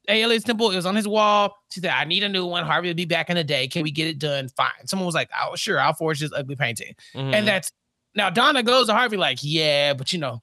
[0.08, 0.20] A.
[0.22, 1.54] Elliot Stemple, it was on his wall.
[1.70, 2.64] She said, I need a new one.
[2.66, 3.68] Harvey will be back in a day.
[3.68, 4.48] Can we get it done?
[4.48, 4.86] Fine.
[4.86, 6.94] Someone was like, Oh, sure, I'll forge this ugly painting.
[7.14, 7.32] Mhm.
[7.32, 7.70] And that's
[8.14, 10.42] now Donna goes to Harvey like, yeah, but you know,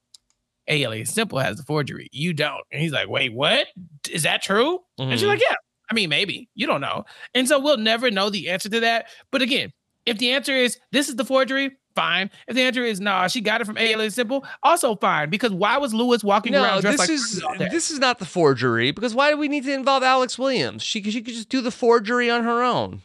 [0.68, 0.84] A.
[0.84, 2.10] Elliot Stemple has the forgery.
[2.12, 2.64] You don't.
[2.72, 3.68] And he's like, wait, what?
[4.10, 4.80] Is that true?
[4.98, 5.28] And she's Mhm.
[5.30, 5.56] like, yeah.
[5.92, 6.50] I mean, maybe.
[6.56, 7.06] You don't know.
[7.34, 9.08] And so we'll never know the answer to that.
[9.32, 9.72] But again,
[10.06, 12.30] if the answer is this is the forgery, fine.
[12.48, 13.94] If the answer is nah, she got it from A.
[13.94, 15.30] Elliot Stemple, also fine.
[15.32, 17.10] Because why was Louis walking No, around dressed this
[17.42, 20.38] like is this is not the forgery because why do we need to involve Alex
[20.38, 20.84] Williams?
[20.84, 23.02] She she could just do the forgery on her own.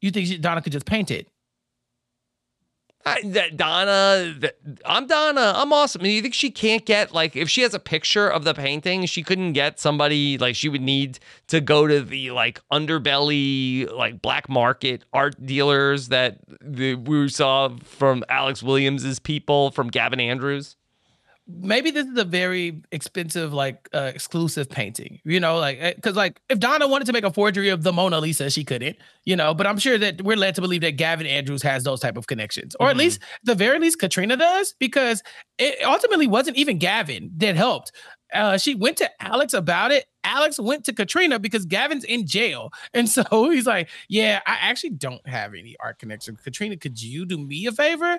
[0.00, 1.28] you think she, Donna could just paint it?
[3.06, 5.52] I, that Donna, that, I'm Donna.
[5.54, 6.04] I'm awesome.
[6.04, 9.22] you think she can't get like if she has a picture of the painting, she
[9.22, 14.48] couldn't get somebody like she would need to go to the like underbelly like black
[14.48, 20.76] market art dealers that the, we saw from Alex Williams's people from Gavin Andrews.
[21.48, 26.40] Maybe this is a very expensive like uh, exclusive painting you know like because like
[26.48, 29.54] if donna wanted to make a forgery of the mona lisa she couldn't you know
[29.54, 32.26] but i'm sure that we're led to believe that gavin andrews has those type of
[32.26, 32.98] connections or at Mhm.
[32.98, 35.22] least the very least katrina does because
[35.58, 37.92] it ultimately wasn't even gavin that helped
[38.34, 40.04] uh, she went to Alex about it.
[40.24, 42.70] Alex went to Katrina because Gavin's in jail.
[42.92, 46.34] And so he's like, Yeah, I actually don't have any art connection.
[46.34, 48.18] Katrina, could you do me a favor?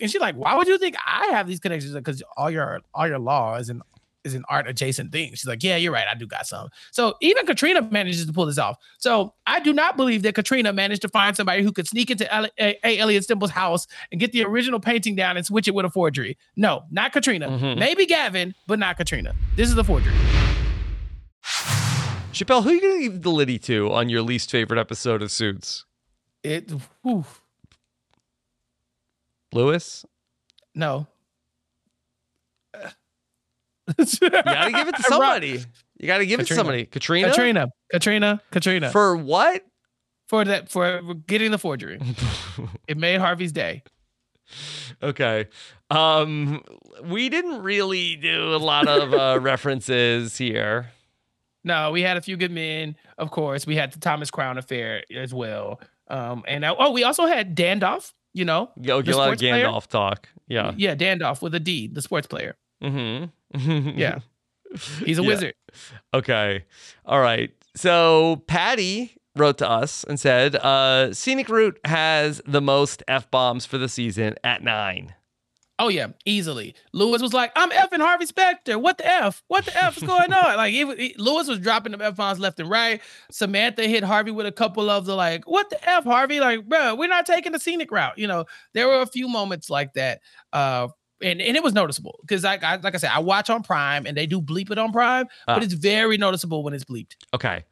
[0.00, 1.94] And she's like, Why would you think I have these connections?
[1.94, 3.82] Because all your all your law is in
[4.24, 5.38] is in art adjacent things.
[5.38, 6.06] She's like, Yeah, you're right.
[6.10, 6.68] I do got some.
[6.90, 8.76] So even Katrina manages to pull this off.
[8.98, 12.26] So I do not believe that Katrina managed to find somebody who could sneak into
[12.36, 12.50] A.
[12.84, 12.98] A.
[12.98, 16.36] Elliot Stemple's house and get the original painting down and switch it with a forgery.
[16.56, 17.48] No, not Katrina.
[17.48, 17.78] Mhm.
[17.78, 19.32] Maybe Gavin, but not Katrina.
[19.54, 20.12] This is the forgery.
[22.32, 25.30] Chappell, who are you gonna give the Liddy to on your least favorite episode of
[25.30, 25.84] Suits?
[26.42, 26.70] It
[27.02, 27.24] whew,
[29.56, 30.04] Louis?
[30.74, 31.06] no.
[33.98, 35.64] You gotta give it to somebody.
[35.98, 36.84] You gotta give it to somebody.
[36.86, 37.28] Katrina?
[37.28, 38.90] Katrina, Katrina, Katrina.
[38.90, 39.62] For what?
[40.26, 42.00] for that for getting the forgery.
[42.88, 43.82] it made Harvey's day.
[45.02, 45.46] Okay.
[45.90, 46.62] Um
[47.04, 50.90] we didn't really do a lot of uh references here.
[51.64, 53.66] No, we had a few good men, of course.
[53.66, 55.80] We had the Thomas Crown affair as well.
[56.06, 58.70] Um, and uh, oh, we also had Dandoff, you know.
[58.80, 59.80] Yo, get a lot of sports player?
[59.88, 60.28] Talk.
[60.46, 60.72] Yeah.
[60.76, 62.56] Yeah, Dandoff with a D, the sports player.
[62.82, 63.98] Mm-hmm.
[63.98, 64.18] Yeah.
[65.04, 65.28] He's a Yeah.
[65.28, 65.54] wizard.
[66.14, 66.64] Okay.
[67.04, 67.50] All right.
[67.74, 73.66] So Patty wrote to us and said, uh, Scenic Route has the most F bombs
[73.66, 75.14] for the season at nine.
[75.78, 76.74] Oh yeah, easily.
[76.94, 78.78] Louis was like, "I'm effing Harvey Specter.
[78.78, 79.42] What the f?
[79.48, 80.74] What the f is going on?" Like,
[81.18, 83.02] Louis was dropping the f bombs left and right.
[83.30, 86.94] Samantha hit Harvey with a couple of the like, "What the f, Harvey?" Like, bro,
[86.94, 88.16] we're not taking the scenic route.
[88.16, 90.22] You know, there were a few moments like that,
[90.54, 90.88] uh,
[91.22, 94.06] and and it was noticeable because, like, I, like I said, I watch on Prime
[94.06, 95.54] and they do bleep it on Prime, Ah.
[95.56, 97.16] but it's very noticeable when it's bleeped.
[97.34, 97.64] Okay.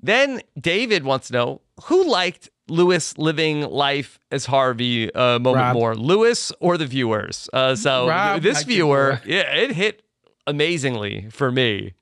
[0.00, 5.74] Then David wants to know who liked Louis living life as Harvey a moment Rob.
[5.74, 7.48] more, Louis or the viewers?
[7.52, 10.02] Uh, so Rob this viewer, yeah, it hit
[10.46, 11.94] amazingly for me.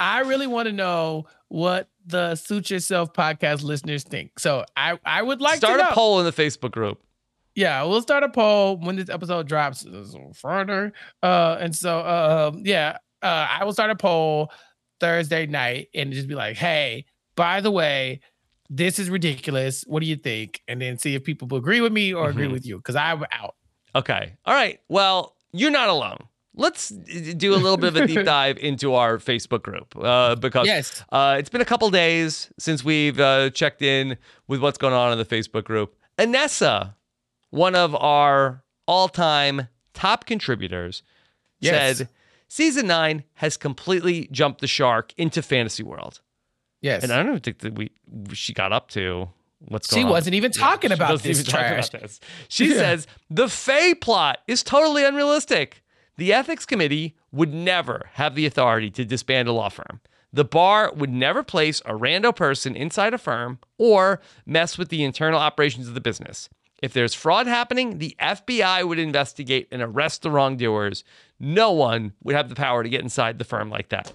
[0.00, 4.38] I really want to know what the Suit Yourself podcast listeners think.
[4.38, 5.90] So I I would like Start to know.
[5.90, 7.00] a poll in the Facebook group.
[7.54, 10.92] Yeah, we'll start a poll when this episode drops uh, further.
[11.22, 14.50] Uh, and so, uh, yeah, uh, I will start a poll
[14.98, 17.04] Thursday night and just be like, hey,
[17.36, 18.20] by the way,
[18.70, 19.84] this is ridiculous.
[19.86, 20.62] What do you think?
[20.68, 22.52] And then see if people agree with me or agree Mhm.
[22.52, 22.80] with you.
[22.80, 23.54] Cause I'm out.
[23.94, 24.36] Okay.
[24.44, 24.80] All right.
[24.88, 26.18] Well, you're not alone.
[26.56, 30.66] Let's do a little bit of a deep dive into our Facebook group uh, because
[30.66, 31.04] Yes.
[31.10, 35.10] uh, it's been a couple days since we've uh, checked in with what's going on
[35.12, 35.96] in the Facebook group.
[36.16, 36.94] Anessa,
[37.50, 41.02] one of our all-time top contributors,
[41.60, 41.98] Yes.
[41.98, 42.08] said
[42.48, 46.20] season nine has completely jumped the shark into fantasy world.
[46.84, 47.02] Yes.
[47.02, 47.90] And I don't even think that we
[48.34, 49.30] she got up to
[49.68, 50.10] what's She going on.
[50.10, 51.88] She wasn't even talking she about this trash.
[51.88, 52.20] about this.
[52.48, 52.74] She Yeah.
[52.76, 55.82] says the Faye plot is totally unrealistic.
[56.18, 60.00] The ethics committee would never have the authority to disband a law firm.
[60.30, 65.04] The bar would never place a rando person inside a firm or mess with the
[65.04, 66.50] internal operations of the business.
[66.82, 71.02] If there's fraud happening, the FBI would investigate and arrest the wrongdoers.
[71.40, 74.12] No one would have the power to get inside the firm like that.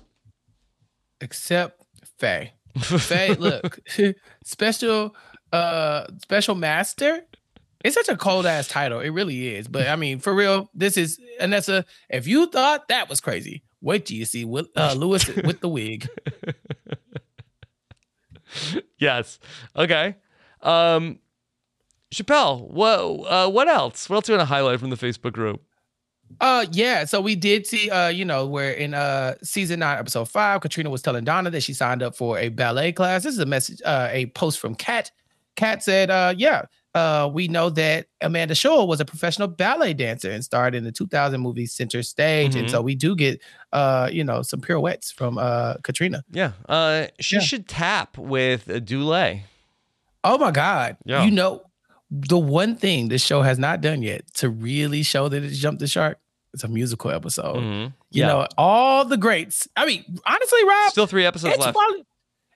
[1.22, 1.84] Except
[2.18, 2.54] Faye.
[2.78, 3.80] Faye, look,
[4.44, 5.16] special
[5.52, 7.26] uh special master.
[7.84, 9.00] It's such a cold ass title.
[9.00, 9.68] It really is.
[9.68, 11.86] But I mean, for real, this is Anessa.
[12.10, 15.70] If you thought that was crazy, wait till you see Will, uh, Louis with the
[15.70, 16.08] wig.
[18.98, 19.40] yes.
[19.76, 20.16] Okay.
[20.62, 21.20] Um,
[22.12, 24.10] Chappell, what uh, what else?
[24.10, 25.62] What else are you want to highlight from the Facebook group?
[26.42, 30.26] Uh yeah, so we did see uh you know where in uh season 9 episode
[30.30, 33.24] 5 Katrina was telling Donna that she signed up for a ballet class.
[33.24, 35.12] This is a message uh a post from Kat.
[35.56, 36.64] Kat said uh yeah,
[36.96, 40.92] uh we know that Amanda Schull was a professional ballet dancer and starred in the
[40.92, 42.72] 2000 movie Center Stage and Mhm.
[42.72, 43.42] so we do get
[43.74, 46.24] uh you know some pirouettes from uh Katrina.
[46.32, 46.52] Yeah.
[46.70, 47.42] Uh, she Yeah.
[47.42, 49.42] should tap with a Dulé.
[50.24, 50.98] Oh my god.
[51.06, 51.24] Yeah.
[51.26, 51.64] You know
[52.12, 55.80] the one thing this show has not done yet to really show that it's jumped
[55.80, 56.18] the shark
[56.52, 57.58] it's a musical episode.
[57.58, 57.94] Mhm.
[58.10, 58.28] You Yeah.
[58.28, 59.68] know, all the greats.
[59.78, 61.78] I mean, honestly, Rob, Still three episodes left.
[61.78, 62.04] probably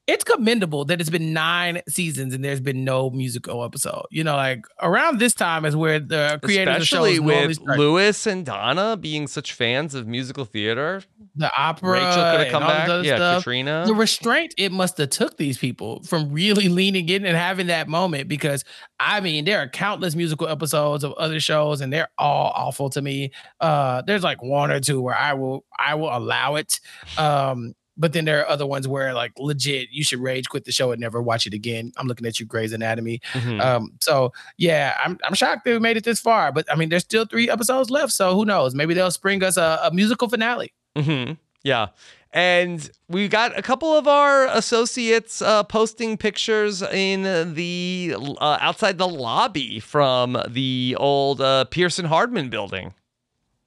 [0.06, 4.06] it's commendable that it's been nine seasons and there's been no musical episode.
[4.12, 8.28] You know, like around this time is where the creators Especially of shows with Louis
[8.28, 11.04] and Donna being such fans of musical theater.
[11.36, 11.92] the opera.
[11.94, 13.06] Rachel could have come back.
[13.06, 13.44] Yeah, stuff.
[13.44, 13.84] Katrina.
[13.88, 17.88] the restraint it must have took these people from really leaning in and having that
[17.88, 18.66] moment because
[19.00, 23.02] I mean there are countless musical episodes of other shows and they're all awful to
[23.02, 23.32] me.
[23.62, 26.82] Uh there's like one or two where I will I will allow it.
[27.18, 30.72] Um but then there are other ones where like legit you should rage quit the
[30.72, 31.92] show and never watch it again.
[31.98, 33.22] I'm looking at you Grey's Anatomy.
[33.34, 33.62] Mhm.
[33.62, 37.04] Um so yeah, I'm I'm shocked they made it this far, but I mean there's
[37.04, 38.74] still 3 episodes left, so who knows?
[38.76, 40.74] Maybe they'll spring us a, a musical finale.
[40.98, 41.88] hmm Yeah.
[42.36, 48.98] And we got a couple of our associates uh, posting pictures in the uh, outside
[48.98, 52.96] the lobby from the old uh, Pearson Hardman building.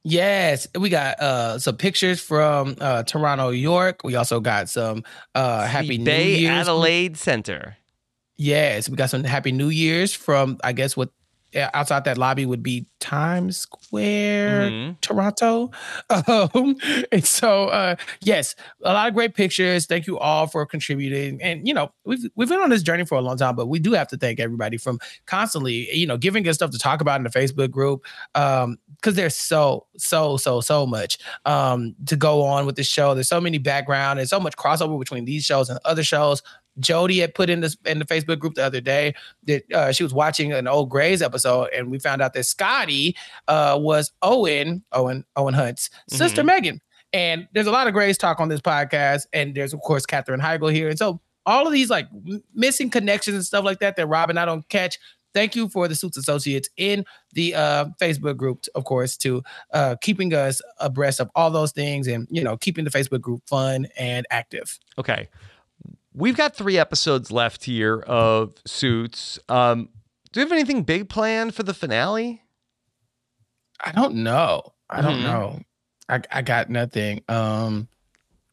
[0.09, 4.03] Yes, we got uh some pictures from uh Toronto, York.
[4.05, 5.03] We also got some
[5.35, 6.69] uh happy New Bay Year's.
[6.69, 7.77] Adelaide Center.
[8.37, 11.11] Yes, we got some happy New Year's from I guess what
[11.57, 15.01] outside that lobby would be Times Square, Mhm.
[15.01, 15.71] Toronto.
[16.11, 16.77] Um,
[17.13, 19.87] and so uh yes, a lot of great pictures.
[19.87, 21.41] Thank you all for contributing.
[21.43, 23.79] And you know, we've we've been on this journey for a long time, but we
[23.79, 27.21] do have to thank everybody from constantly, you know, giving us stuff to talk about
[27.21, 28.05] in the Facebook group.
[28.35, 33.15] Um, because there's so, so, so, so much um to go on with the show.
[33.15, 36.43] There's so many background and so much crossover between these shows and other shows.
[36.79, 40.03] Jody had put in this in the Facebook group the other day that uh, she
[40.03, 43.17] was watching an old Grey's episode, and we found out that Scottie
[43.49, 46.81] uh, was Owen, Owen, Owen Hunt's sister Megan.
[47.13, 50.41] And there's a lot of Grey's talk on this podcast, and there's of course Katherine
[50.41, 52.09] Heigl here, and so all of these like
[52.55, 54.99] missing connections and stuff like that that Rob and I don't catch.
[55.33, 59.95] Thank you for the Suits Associates in the uh, Facebook group, of course, to uh,
[60.01, 63.87] keeping us abreast of all those things, and you know, keeping the Facebook group fun
[63.99, 64.79] and active.
[64.99, 65.29] Okay.
[66.17, 69.39] We've got three episodes left here of Suits.
[69.51, 69.91] Um,
[70.33, 72.43] do you have anything big planned for the finale?
[73.85, 74.73] I don't know.
[74.89, 75.23] I don't Mhm.
[75.23, 75.61] know.
[76.09, 77.23] I, I got nothing.
[77.29, 77.89] Um,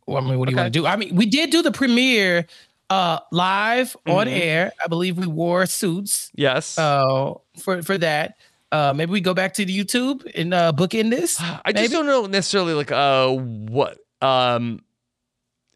[0.06, 0.86] well, I mean, what do you want to do?
[0.86, 2.46] I mean, we did do the premiere
[2.90, 4.38] uh live on Mhm.
[4.38, 4.72] air.
[4.84, 6.78] I believe we wore suits Yes.
[6.78, 8.36] uh for for that.
[8.74, 11.40] Uh maybe we go back to the YouTube and uh book in this.
[11.40, 14.82] I just don't know necessarily like uh what um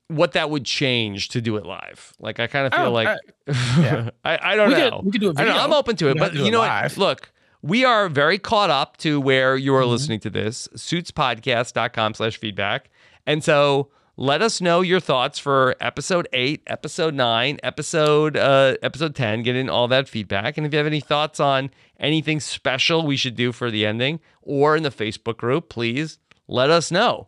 [0.10, 2.14] what that would change to do it live.
[2.20, 3.18] Like I kind of feel Oh, like uh,
[3.80, 4.10] yeah.
[4.24, 4.90] I, I don't we know.
[4.98, 5.54] Could, we could do a I video.
[5.54, 5.60] know.
[5.60, 6.98] I'm open to it, We but you know live.
[6.98, 6.98] what?
[6.98, 7.32] Look,
[7.62, 9.90] we are very caught up to where you are Mhm.
[9.90, 12.90] listening to this, suitspodcast.com slash feedback.
[13.26, 19.14] And so let us know your thoughts for episode eight, episode nine, episode uh episode
[19.16, 20.58] 10, get in all that feedback.
[20.58, 24.20] And if you have any thoughts on anything special we should do for the ending
[24.42, 27.28] or in the Facebook group, please let us know.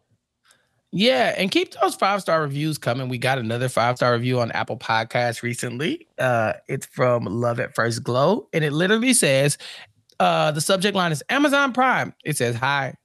[0.91, 3.09] Yeah, and keep those five star reviews coming.
[3.09, 6.07] We got another five star review on Apple Podcasts recently.
[6.17, 9.57] Uh, it's from Love at First Glow, and it literally says,
[10.19, 12.13] uh, the subject line is Amazon Prime.
[12.25, 12.95] It says, "Hi,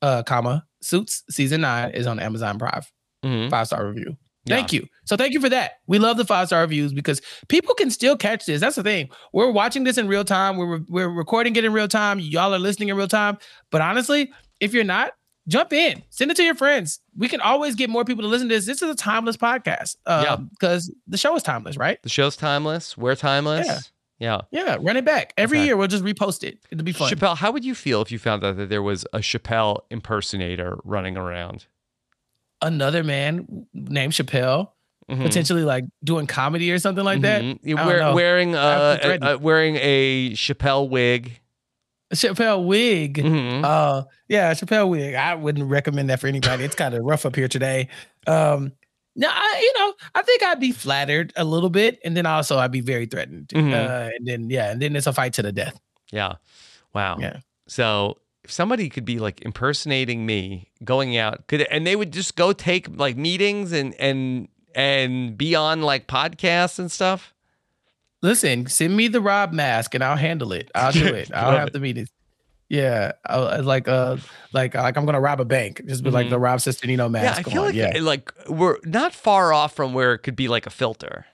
[0.00, 2.82] uh, comma Suits season nine is on Amazon Prime."
[3.24, 3.50] Mhm.
[3.50, 4.16] Five star review.
[4.44, 4.56] Yeah.
[4.56, 4.86] Thank you.
[5.04, 5.72] So thank you for that.
[5.86, 8.60] We love the five star reviews because people can still catch this.
[8.62, 9.10] That's the thing.
[9.34, 10.56] We're watching this in real time.
[10.56, 12.20] We're we're recording it in real time.
[12.20, 13.36] Y'all are listening in real time.
[13.70, 15.12] But honestly, if you're not,
[15.48, 16.02] jump in.
[16.10, 17.00] Send it to your friends.
[17.16, 18.66] We can always get more people to listen to this.
[18.66, 19.96] This is a timeless podcast.
[20.06, 20.36] Yeah.
[20.36, 22.00] Because the show is timeless, right?
[22.02, 22.96] The show's timeless.
[22.96, 23.66] We're timeless.
[23.66, 23.80] Yeah.
[24.20, 24.40] Yeah.
[24.50, 24.76] Yeah.
[24.80, 25.66] Run it back every Okay.
[25.66, 25.76] year.
[25.76, 26.58] We'll just repost it.
[26.70, 27.08] It'll be fun.
[27.08, 30.78] Chappell, how would you feel if you found out that there was a Chappell impersonator
[30.84, 31.66] running around?
[32.60, 34.74] Another man named Chappell,
[35.08, 35.22] Mhm.
[35.22, 37.42] potentially like doing comedy or something like that.
[37.42, 37.76] Mhm.
[37.76, 38.14] Don't Wear- know.
[38.14, 39.24] wearing I uh, feel threatened.
[39.28, 41.40] uh, uh, wearing a Chappell wig.
[42.14, 43.14] Chappell wig.
[43.18, 43.64] Mhm.
[43.64, 45.14] Uh, yeah, Chappell wig.
[45.14, 46.64] I wouldn't recommend that for anybody.
[46.64, 47.88] It's kind of rough up here today.
[48.26, 48.72] Um,
[49.16, 52.58] no, I, you know, I think I'd be flattered a little bit, and then also
[52.58, 53.48] I'd be very threatened.
[53.48, 53.72] Mhm.
[53.74, 55.78] Uh, and then yeah, and then it's a fight to the death.
[56.12, 56.34] Yeah.
[56.94, 57.18] Wow.
[57.20, 57.38] Yeah.
[57.66, 62.36] So if somebody could be like impersonating me, going out, could and they would just
[62.36, 67.34] go take like meetings and and and be on like podcasts and stuff.
[68.22, 70.70] Listen, send me the Rob mask, and I'll handle it.
[70.74, 71.30] I'll do it.
[71.34, 71.72] I'll have it.
[71.72, 72.08] the meetings.
[72.68, 74.16] Yeah, I'll, like uh,
[74.52, 75.80] like like I'm gonna rob a bank.
[75.86, 76.30] Just be like Mhm.
[76.30, 77.24] the Rob Cesternino mask.
[77.24, 77.66] yeah, I feel on.
[77.68, 81.24] like yeah, like we're not far off from where it could be like a filter.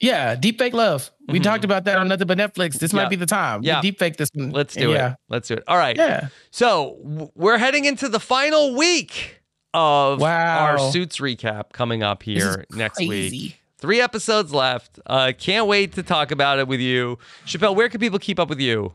[0.00, 0.34] yeah.
[0.34, 1.10] Deep fake love.
[1.28, 1.42] We Mhm.
[1.44, 2.78] talked about that on nothing but Netflix.
[2.78, 3.02] This Yeah.
[3.02, 3.62] might be the time.
[3.62, 3.80] Yeah.
[3.82, 4.50] deep fake this one.
[4.50, 5.12] Let's do yeah.
[5.12, 5.16] it.
[5.28, 5.64] Let's do it.
[5.68, 5.96] All right.
[5.96, 6.28] Yeah.
[6.50, 9.42] So w- we're heading into the final week
[9.74, 13.60] of our suits recap coming up here next week.
[13.82, 14.98] Three episodes left.
[15.04, 17.18] Uh, can't wait to talk about it with you.
[17.44, 18.94] Chappell, where can people keep up with you?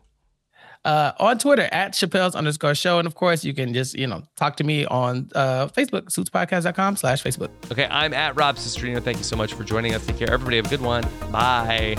[0.87, 2.97] uh, on Twitter at Chappell's underscore show.
[2.97, 6.95] And of course, you can just, you know, talk to me on uh, Facebook, suitspodcast.com
[6.95, 7.49] slash Facebook.
[7.71, 9.03] Okay, I'm at Rob Cesternino.
[9.03, 10.05] Thank you so much for joining us.
[10.05, 10.55] Take care, everybody.
[10.57, 11.03] Have a good one.
[11.29, 11.97] Bye.